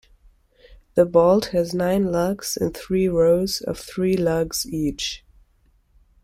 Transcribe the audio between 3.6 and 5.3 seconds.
of three lugs each.